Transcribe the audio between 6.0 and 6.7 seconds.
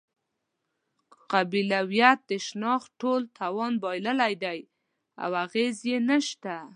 نشته.